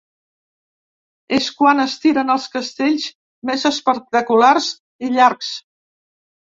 [1.37, 3.07] És quan es tiren els castells
[3.51, 4.73] més espectaculars
[5.09, 5.55] i llargs.